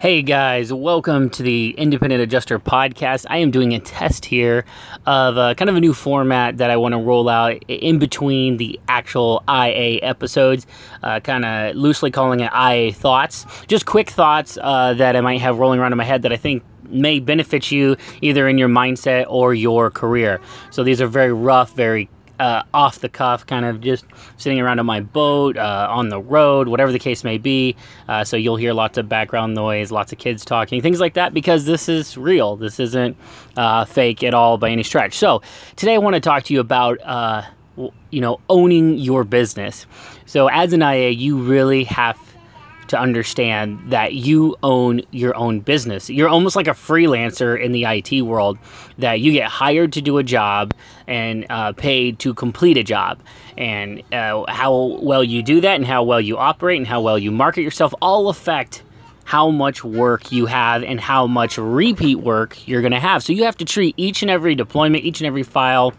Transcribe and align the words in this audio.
Hey 0.00 0.22
guys, 0.22 0.72
welcome 0.72 1.30
to 1.30 1.42
the 1.42 1.70
Independent 1.78 2.22
Adjuster 2.22 2.58
podcast. 2.58 3.26
I 3.30 3.38
am 3.38 3.50
doing 3.50 3.72
a 3.72 3.78
test 3.78 4.24
here 4.24 4.64
of 5.06 5.38
uh, 5.38 5.54
kind 5.54 5.68
of 5.70 5.76
a 5.76 5.80
new 5.80 5.92
format 5.92 6.58
that 6.58 6.70
I 6.70 6.76
want 6.76 6.92
to 6.92 6.98
roll 6.98 7.28
out 7.28 7.62
in 7.68 7.98
between 7.98 8.56
the 8.56 8.80
actual 8.88 9.44
IA 9.48 10.00
episodes, 10.02 10.66
uh, 11.04 11.20
kind 11.20 11.44
of 11.44 11.76
loosely 11.76 12.10
calling 12.10 12.40
it 12.40 12.50
IA 12.52 12.92
thoughts. 12.92 13.46
Just 13.68 13.86
quick 13.86 14.10
thoughts 14.10 14.58
uh, 14.60 14.94
that 14.94 15.14
I 15.14 15.20
might 15.20 15.40
have 15.40 15.58
rolling 15.58 15.78
around 15.78 15.92
in 15.92 15.98
my 15.98 16.04
head 16.04 16.22
that 16.22 16.32
I 16.32 16.36
think 16.36 16.64
may 16.88 17.20
benefit 17.20 17.70
you 17.70 17.96
either 18.22 18.48
in 18.48 18.58
your 18.58 18.68
mindset 18.68 19.26
or 19.28 19.54
your 19.54 19.90
career. 19.90 20.40
So 20.70 20.82
these 20.82 21.00
are 21.00 21.06
very 21.06 21.32
rough, 21.32 21.74
very 21.74 22.08
uh, 22.42 22.64
off 22.74 22.98
the 22.98 23.08
cuff, 23.08 23.46
kind 23.46 23.64
of 23.64 23.80
just 23.80 24.04
sitting 24.36 24.60
around 24.60 24.80
on 24.80 24.86
my 24.86 25.00
boat, 25.00 25.56
uh, 25.56 25.86
on 25.88 26.08
the 26.08 26.20
road, 26.20 26.66
whatever 26.66 26.90
the 26.90 26.98
case 26.98 27.22
may 27.22 27.38
be. 27.38 27.76
Uh, 28.08 28.24
so 28.24 28.36
you'll 28.36 28.56
hear 28.56 28.72
lots 28.72 28.98
of 28.98 29.08
background 29.08 29.54
noise, 29.54 29.92
lots 29.92 30.12
of 30.12 30.18
kids 30.18 30.44
talking, 30.44 30.82
things 30.82 30.98
like 30.98 31.14
that, 31.14 31.32
because 31.32 31.66
this 31.66 31.88
is 31.88 32.18
real. 32.18 32.56
This 32.56 32.80
isn't 32.80 33.16
uh, 33.56 33.84
fake 33.84 34.24
at 34.24 34.34
all 34.34 34.58
by 34.58 34.70
any 34.70 34.82
stretch. 34.82 35.16
So 35.16 35.40
today 35.76 35.94
I 35.94 35.98
want 35.98 36.14
to 36.14 36.20
talk 36.20 36.42
to 36.44 36.52
you 36.52 36.58
about 36.58 36.98
uh, 37.04 37.42
you 38.10 38.20
know 38.20 38.40
owning 38.48 38.98
your 38.98 39.22
business. 39.22 39.86
So 40.26 40.48
as 40.48 40.72
an 40.72 40.82
IA, 40.82 41.10
you 41.10 41.38
really 41.38 41.84
have 41.84 42.18
to 42.88 42.98
understand 42.98 43.78
that 43.90 44.14
you 44.14 44.56
own 44.62 45.02
your 45.10 45.34
own 45.36 45.60
business. 45.60 46.10
You're 46.10 46.28
almost 46.28 46.56
like 46.56 46.66
a 46.66 46.72
freelancer 46.72 47.60
in 47.60 47.72
the 47.72 47.84
IT 47.84 48.22
world, 48.22 48.58
that 48.98 49.20
you 49.20 49.32
get 49.32 49.48
hired 49.48 49.92
to 49.94 50.02
do 50.02 50.18
a 50.18 50.22
job 50.22 50.74
and 51.06 51.46
uh, 51.50 51.72
paid 51.72 52.18
to 52.20 52.34
complete 52.34 52.76
a 52.76 52.82
job. 52.82 53.20
And 53.56 54.02
uh, 54.12 54.44
how 54.48 54.98
well 55.00 55.22
you 55.24 55.42
do 55.42 55.60
that, 55.60 55.76
and 55.76 55.86
how 55.86 56.02
well 56.02 56.20
you 56.20 56.36
operate, 56.38 56.78
and 56.78 56.86
how 56.86 57.00
well 57.00 57.18
you 57.18 57.30
market 57.30 57.62
yourself 57.62 57.94
all 58.00 58.28
affect 58.28 58.82
how 59.24 59.50
much 59.50 59.84
work 59.84 60.32
you 60.32 60.46
have 60.46 60.82
and 60.82 61.00
how 61.00 61.26
much 61.26 61.56
repeat 61.56 62.16
work 62.16 62.66
you're 62.66 62.80
going 62.80 62.92
to 62.92 63.00
have. 63.00 63.22
So 63.22 63.32
you 63.32 63.44
have 63.44 63.56
to 63.58 63.64
treat 63.64 63.94
each 63.96 64.22
and 64.22 64.30
every 64.30 64.54
deployment, 64.54 65.04
each 65.04 65.20
and 65.20 65.26
every 65.26 65.42
file 65.42 65.94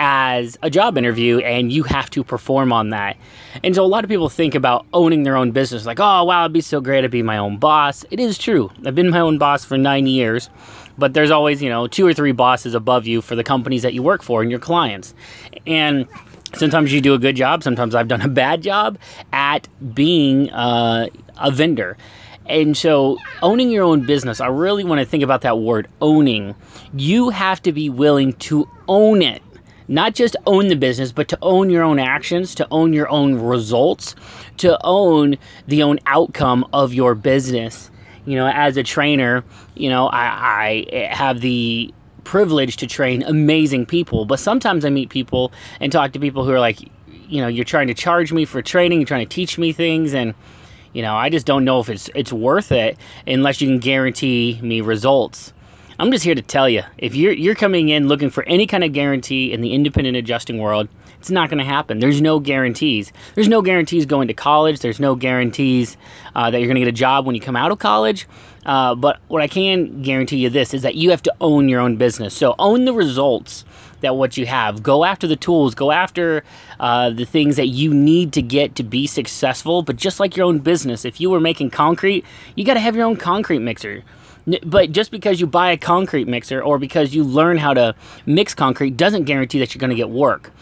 as 0.00 0.58
a 0.62 0.70
job 0.70 0.98
interview 0.98 1.38
and 1.38 1.72
you 1.72 1.82
have 1.84 2.10
to 2.10 2.24
perform 2.24 2.72
on 2.72 2.90
that. 2.90 3.16
And 3.62 3.74
so 3.74 3.84
a 3.84 3.86
lot 3.86 4.04
of 4.04 4.10
people 4.10 4.28
think 4.28 4.54
about 4.54 4.86
owning 4.92 5.22
their 5.22 5.36
own 5.36 5.52
business 5.52 5.86
like, 5.86 6.00
oh, 6.00 6.24
wow, 6.24 6.44
it'd 6.44 6.52
be 6.52 6.60
so 6.60 6.80
great 6.80 7.02
to 7.02 7.08
be 7.08 7.22
my 7.22 7.38
own 7.38 7.58
boss. 7.58 8.04
It 8.10 8.18
is 8.18 8.38
true. 8.38 8.70
I've 8.84 8.94
been 8.94 9.10
my 9.10 9.20
own 9.20 9.38
boss 9.38 9.64
for 9.64 9.78
nine 9.78 10.06
years, 10.06 10.50
but 10.98 11.14
there's 11.14 11.30
always, 11.30 11.62
you 11.62 11.68
know, 11.68 11.86
two 11.86 12.06
or 12.06 12.14
three 12.14 12.32
bosses 12.32 12.74
above 12.74 13.06
you 13.06 13.22
for 13.22 13.36
the 13.36 13.44
companies 13.44 13.82
that 13.82 13.94
you 13.94 14.02
work 14.02 14.22
for 14.22 14.42
and 14.42 14.50
your 14.50 14.60
clients. 14.60 15.14
And 15.66 16.08
sometimes 16.54 16.92
you 16.92 17.00
do 17.00 17.14
a 17.14 17.18
good 17.18 17.36
job, 17.36 17.62
sometimes 17.62 17.94
I've 17.94 18.08
done 18.08 18.22
a 18.22 18.28
bad 18.28 18.62
job 18.62 18.98
at 19.32 19.68
being 19.94 20.50
uh, 20.50 21.08
a 21.38 21.50
vendor. 21.50 21.96
And 22.46 22.76
so, 22.76 23.18
owning 23.40 23.70
your 23.70 23.84
own 23.84 24.04
business, 24.04 24.40
I 24.40 24.48
really 24.48 24.82
want 24.82 24.98
to 24.98 25.06
think 25.06 25.22
about 25.22 25.42
that 25.42 25.58
word 25.58 25.86
owning. 26.00 26.56
You 26.92 27.30
have 27.30 27.62
to 27.62 27.72
be 27.72 27.88
willing 27.88 28.32
to 28.34 28.68
own 28.88 29.22
it 29.22 29.42
not 29.92 30.14
just 30.14 30.36
own 30.46 30.68
the 30.68 30.74
business, 30.74 31.12
but 31.12 31.28
to 31.28 31.38
own 31.42 31.68
your 31.68 31.82
own 31.82 31.98
actions, 31.98 32.54
to 32.54 32.66
own 32.70 32.94
your 32.94 33.08
own 33.10 33.34
results, 33.34 34.16
to 34.56 34.78
own 34.84 35.36
the 35.68 35.82
own 35.82 35.98
outcome 36.06 36.66
of 36.72 36.94
your 36.94 37.14
business. 37.14 37.90
You 38.24 38.36
know, 38.36 38.46
as 38.46 38.76
a 38.78 38.82
trainer, 38.82 39.44
you 39.74 39.90
know, 39.90 40.08
I, 40.08 40.86
I 40.90 41.08
have 41.10 41.40
the 41.40 41.92
privilege 42.24 42.76
to 42.78 42.86
train 42.86 43.22
amazing 43.24 43.84
people, 43.84 44.24
but 44.24 44.38
sometimes 44.38 44.84
I 44.86 44.90
meet 44.90 45.10
people 45.10 45.52
and 45.78 45.92
talk 45.92 46.12
to 46.12 46.20
people 46.20 46.44
who 46.44 46.52
are 46.52 46.60
like, 46.60 46.80
you 47.28 47.42
know, 47.42 47.48
you're 47.48 47.64
trying 47.64 47.88
to 47.88 47.94
charge 47.94 48.32
me 48.32 48.46
for 48.46 48.62
training, 48.62 49.00
you're 49.00 49.06
trying 49.06 49.26
to 49.26 49.34
teach 49.34 49.58
me 49.58 49.72
things, 49.72 50.14
and 50.14 50.34
you 50.94 51.02
know, 51.02 51.14
I 51.14 51.28
just 51.28 51.44
don't 51.44 51.64
know 51.64 51.80
if 51.80 51.90
it's 51.90 52.08
it's 52.14 52.32
worth 52.32 52.72
it 52.72 52.96
unless 53.26 53.60
you 53.60 53.68
can 53.68 53.78
guarantee 53.78 54.58
me 54.62 54.80
results. 54.80 55.52
I'm 55.98 56.10
just 56.10 56.24
here 56.24 56.34
to 56.34 56.42
tell 56.42 56.68
you 56.68 56.82
if 56.98 57.14
you're 57.14 57.32
you're 57.32 57.54
coming 57.54 57.88
in 57.90 58.08
looking 58.08 58.30
for 58.30 58.44
any 58.44 58.66
kind 58.66 58.82
of 58.84 58.92
guarantee 58.92 59.52
in 59.52 59.60
the 59.60 59.72
independent 59.72 60.16
adjusting 60.16 60.58
world, 60.58 60.88
it's 61.18 61.30
not 61.30 61.50
going 61.50 61.58
to 61.58 61.64
happen. 61.64 61.98
There's 61.98 62.20
no 62.20 62.40
guarantees. 62.40 63.12
There's 63.34 63.48
no 63.48 63.62
guarantees 63.62 64.06
going 64.06 64.28
to 64.28 64.34
college. 64.34 64.80
There's 64.80 65.00
no 65.00 65.14
guarantees 65.14 65.96
uh, 66.34 66.50
that 66.50 66.58
you're 66.58 66.66
going 66.66 66.76
to 66.76 66.80
get 66.80 66.88
a 66.88 66.92
job 66.92 67.26
when 67.26 67.34
you 67.34 67.40
come 67.40 67.56
out 67.56 67.70
of 67.70 67.78
college. 67.78 68.26
Uh, 68.64 68.94
but 68.94 69.20
what 69.28 69.42
I 69.42 69.48
can 69.48 70.02
guarantee 70.02 70.38
you 70.38 70.50
this 70.50 70.72
is 70.72 70.82
that 70.82 70.94
you 70.94 71.10
have 71.10 71.22
to 71.22 71.34
own 71.40 71.68
your 71.68 71.80
own 71.80 71.96
business. 71.96 72.34
So 72.34 72.54
own 72.58 72.84
the 72.84 72.94
results 72.94 73.64
that 74.00 74.16
what 74.16 74.36
you 74.36 74.46
have. 74.46 74.82
Go 74.82 75.04
after 75.04 75.26
the 75.26 75.36
tools. 75.36 75.74
Go 75.74 75.92
after 75.92 76.42
uh, 76.80 77.10
the 77.10 77.24
things 77.24 77.56
that 77.56 77.68
you 77.68 77.94
need 77.94 78.32
to 78.32 78.42
get 78.42 78.74
to 78.76 78.82
be 78.82 79.06
successful. 79.06 79.82
But 79.82 79.96
just 79.96 80.20
like 80.20 80.36
your 80.36 80.46
own 80.46 80.58
business, 80.58 81.04
if 81.04 81.20
you 81.20 81.30
were 81.30 81.40
making 81.40 81.70
concrete, 81.70 82.24
you 82.56 82.64
got 82.64 82.74
to 82.74 82.80
have 82.80 82.96
your 82.96 83.04
own 83.04 83.16
concrete 83.16 83.60
mixer. 83.60 84.02
But 84.64 84.92
just 84.92 85.10
because 85.10 85.40
you 85.40 85.46
buy 85.46 85.70
a 85.70 85.76
concrete 85.76 86.26
mixer 86.26 86.62
or 86.62 86.78
because 86.78 87.14
you 87.14 87.22
learn 87.22 87.58
how 87.58 87.74
to 87.74 87.94
mix 88.26 88.54
concrete 88.54 88.96
doesn't 88.96 89.24
guarantee 89.24 89.58
that 89.60 89.74
you're 89.74 89.80
going 89.80 89.90
to 89.90 89.96
get 89.96 90.10
work. 90.10 90.52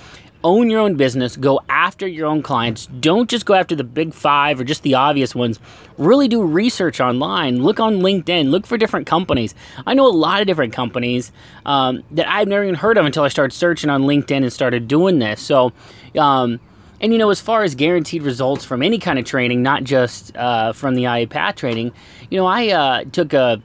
Own 0.43 0.71
your 0.71 0.81
own 0.81 0.95
business, 0.95 1.37
go 1.37 1.61
after 1.69 2.07
your 2.07 2.27
own 2.27 2.41
clients. 2.43 2.87
Don't 2.87 3.29
just 3.29 3.45
go 3.45 3.53
after 3.53 3.75
the 3.75 3.85
big 3.85 4.15
five 4.15 4.59
or 4.59 4.65
just 4.65 4.83
the 4.83 4.95
obvious 4.95 5.35
ones. 5.35 5.61
Really 5.99 6.29
do 6.29 6.43
research 6.43 6.99
online. 6.99 7.63
Look 7.63 7.79
on 7.79 8.01
LinkedIn. 8.01 8.51
Look 8.51 8.67
for 8.67 8.79
different 8.79 9.07
companies. 9.07 9.55
I 9.87 9.93
know 9.93 10.07
a 10.07 10.09
lot 10.09 10.41
of 10.41 10.47
different 10.47 10.73
companies 10.73 11.31
um, 11.67 12.03
that 12.13 12.27
I've 12.27 12.49
never 12.49 12.65
even 12.65 12.75
heard 12.75 12.97
of 12.97 13.05
until 13.05 13.23
I 13.23 13.29
started 13.29 13.55
searching 13.55 13.91
on 13.91 14.05
LinkedIn 14.05 14.43
and 14.43 14.51
started 14.51 14.89
doing 14.89 15.19
this. 15.19 15.43
So, 15.43 15.73
um, 16.19 16.59
and 17.03 17.13
you 17.13 17.19
know, 17.19 17.29
as 17.29 17.41
far 17.41 17.63
as 17.63 17.75
guaranteed 17.75 18.23
results 18.23 18.65
from 18.65 18.83
any 18.83 18.99
kind 18.99 19.19
of 19.19 19.27
training, 19.27 19.63
not 19.63 19.85
just 19.85 20.35
uh, 20.37 20.73
from 20.73 20.95
the 20.95 21.05
IA 21.05 21.27
Path 21.27 21.57
training, 21.57 21.93
you 22.31 22.39
know, 22.39 22.47
I 22.47 22.69
uh, 22.69 23.05
took 23.05 23.35
a 23.35 23.63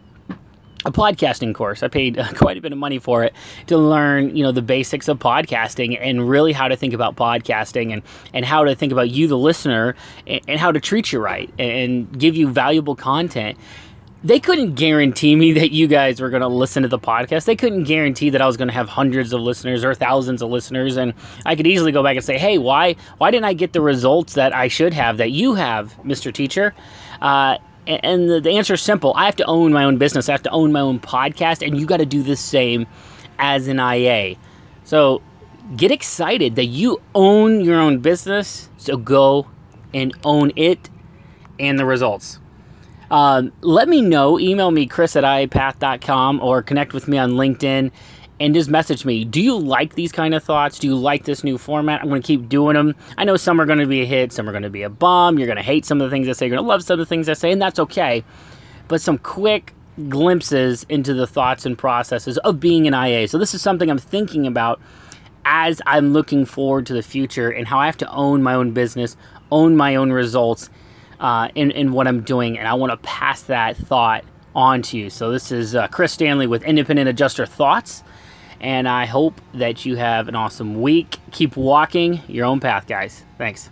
a 0.85 0.91
podcasting 0.91 1.53
course. 1.53 1.83
I 1.83 1.87
paid 1.87 2.17
quite 2.35 2.57
a 2.57 2.61
bit 2.61 2.71
of 2.71 2.77
money 2.77 2.99
for 2.99 3.23
it 3.23 3.33
to 3.67 3.77
learn, 3.77 4.35
you 4.35 4.43
know, 4.43 4.51
the 4.51 4.61
basics 4.61 5.07
of 5.07 5.19
podcasting 5.19 5.97
and 5.99 6.29
really 6.29 6.53
how 6.53 6.67
to 6.67 6.75
think 6.75 6.93
about 6.93 7.15
podcasting 7.15 7.91
and, 7.91 8.03
and 8.33 8.45
how 8.45 8.63
to 8.63 8.75
think 8.75 8.91
about 8.91 9.09
you, 9.09 9.27
the 9.27 9.37
listener, 9.37 9.95
and, 10.27 10.41
and 10.47 10.59
how 10.59 10.71
to 10.71 10.79
treat 10.79 11.11
you 11.11 11.19
right 11.19 11.49
and 11.59 12.17
give 12.17 12.35
you 12.35 12.47
valuable 12.47 12.95
content. 12.95 13.57
They 14.23 14.39
couldn't 14.39 14.73
guarantee 14.73 15.35
me 15.35 15.53
that 15.53 15.71
you 15.71 15.87
guys 15.87 16.19
were 16.19 16.31
going 16.31 16.41
to 16.41 16.47
listen 16.47 16.81
to 16.81 16.89
the 16.89 16.97
podcast. 16.97 17.45
They 17.45 17.55
couldn't 17.55 17.83
guarantee 17.83 18.31
that 18.31 18.41
I 18.41 18.47
was 18.47 18.57
going 18.57 18.69
to 18.69 18.73
have 18.73 18.89
hundreds 18.89 19.33
of 19.33 19.41
listeners 19.41 19.83
or 19.83 19.93
thousands 19.93 20.41
of 20.41 20.49
listeners, 20.49 20.97
and 20.97 21.13
I 21.45 21.55
could 21.55 21.67
easily 21.67 21.91
go 21.91 22.01
back 22.01 22.15
and 22.15 22.25
say, 22.25 22.39
"Hey, 22.39 22.57
why 22.57 22.95
why 23.19 23.29
didn't 23.29 23.45
I 23.45 23.53
get 23.53 23.73
the 23.73 23.81
results 23.81 24.33
that 24.33 24.51
I 24.51 24.67
should 24.67 24.95
have 24.95 25.17
that 25.17 25.29
you 25.29 25.53
have, 25.53 26.03
Mister 26.03 26.31
Teacher?" 26.31 26.73
Uh, 27.21 27.59
and 27.87 28.29
the, 28.29 28.49
answer 28.51 28.73
is 28.73 28.81
simple. 28.81 29.13
I 29.15 29.25
have 29.25 29.35
to 29.37 29.45
own 29.45 29.73
my 29.73 29.83
own 29.83 29.97
business. 29.97 30.29
I 30.29 30.33
have 30.33 30.43
to 30.43 30.51
own 30.51 30.71
my 30.71 30.81
own 30.81 30.99
podcast, 30.99 31.65
and 31.65 31.79
you 31.79 31.85
got 31.85 31.97
to 31.97 32.05
do 32.05 32.23
the 32.23 32.35
same 32.35 32.87
as 33.39 33.67
an 33.67 33.79
IA. 33.79 34.35
So 34.83 35.21
get 35.75 35.91
excited 35.91 36.55
that 36.55 36.65
you 36.65 37.01
own 37.13 37.61
your 37.61 37.79
own 37.79 37.99
business. 37.99 38.69
So 38.77 38.97
go 38.97 39.47
and 39.93 40.13
own 40.23 40.51
it 40.55 40.89
and 41.59 41.79
the 41.79 41.85
results. 41.85 42.39
Um, 43.15 43.53
let 43.61 43.87
me 43.87 44.01
know. 44.01 44.37
Email 44.37 44.71
me, 44.71 44.85
chris 44.87 45.15
at 45.15 45.23
iapath.com, 45.23 46.41
or 46.41 46.61
connect 46.61 46.91
with 46.91 47.07
me 47.07 47.17
on 47.17 47.31
LinkedIn 47.31 47.89
and 48.41 48.53
just 48.53 48.69
message 48.69 49.05
me. 49.05 49.23
Do 49.23 49.41
you 49.41 49.57
like 49.57 49.95
these 49.95 50.11
kind 50.11 50.33
of 50.33 50.43
thoughts? 50.43 50.79
Do 50.79 50.87
you 50.87 50.97
like 50.97 51.23
this 51.23 51.41
new 51.41 51.57
format? 51.57 52.01
I'm 52.01 52.09
going 52.09 52.21
to 52.21 52.27
keep 52.27 52.49
doing 52.49 52.73
them. 52.73 52.93
I 53.17 53.23
know 53.23 53.37
some 53.37 53.61
are 53.61 53.65
going 53.65 53.79
to 53.79 53.87
be 53.87 54.01
a 54.01 54.05
hit, 54.05 54.33
some 54.33 54.49
are 54.49 54.51
going 54.51 54.63
to 54.63 54.69
be 54.69 54.83
a 54.83 54.89
bomb. 54.89 55.39
You're 55.39 55.47
going 55.47 55.55
to 55.55 55.63
hate 55.63 55.85
some 55.85 56.01
of 56.01 56.09
the 56.09 56.13
things 56.13 56.27
I 56.27 56.33
say, 56.33 56.47
you're 56.47 56.57
going 56.57 56.65
to 56.65 56.67
love 56.67 56.83
some 56.83 56.95
of 56.95 56.99
the 56.99 57.05
things 57.05 57.29
I 57.29 57.33
say, 57.35 57.53
and 57.53 57.61
that's 57.61 57.79
okay. 57.79 58.21
But 58.89 58.99
some 58.99 59.17
quick 59.17 59.73
glimpses 60.09 60.85
into 60.89 61.13
the 61.13 61.25
thoughts 61.25 61.65
and 61.65 61.77
processes 61.77 62.37
of 62.39 62.59
being 62.59 62.85
an 62.85 62.93
IA. 62.93 63.29
So, 63.29 63.37
this 63.37 63.53
is 63.53 63.61
something 63.61 63.89
I'm 63.89 63.97
thinking 63.97 64.45
about 64.45 64.81
as 65.45 65.81
I'm 65.85 66.11
looking 66.11 66.43
forward 66.43 66.85
to 66.87 66.93
the 66.93 67.01
future 67.01 67.49
and 67.49 67.65
how 67.65 67.79
I 67.79 67.85
have 67.85 67.97
to 67.99 68.11
own 68.11 68.43
my 68.43 68.55
own 68.55 68.71
business, 68.71 69.15
own 69.51 69.77
my 69.77 69.95
own 69.95 70.11
results 70.11 70.69
uh, 71.19 71.49
in, 71.55 71.71
in 71.71 71.91
what 71.91 72.07
I'm 72.07 72.21
doing. 72.21 72.57
And 72.57 72.67
I 72.67 72.73
want 72.73 72.91
to 72.91 72.97
pass 72.97 73.43
that 73.43 73.77
thought 73.77 74.23
on 74.55 74.81
to 74.83 74.97
you. 74.97 75.09
So, 75.09 75.31
this 75.31 75.51
is 75.51 75.75
uh, 75.75 75.87
Chris 75.87 76.13
Stanley 76.13 76.47
with 76.47 76.63
Independent 76.63 77.09
Adjuster 77.09 77.45
Thoughts. 77.45 78.03
And 78.61 78.87
I 78.87 79.05
hope 79.05 79.39
that 79.53 79.85
you 79.85 79.97
have 79.97 80.27
an 80.27 80.35
awesome 80.35 80.81
week. 80.81 81.17
Keep 81.31 81.57
walking 81.57 82.21
your 82.27 82.45
own 82.45 82.59
path, 82.59 82.87
guys. 82.87 83.23
Thanks. 83.37 83.69